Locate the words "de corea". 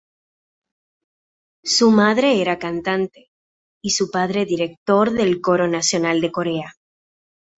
6.21-6.73